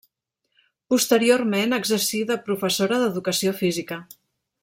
[0.93, 4.01] Posteriorment exercí de professora d'educació física.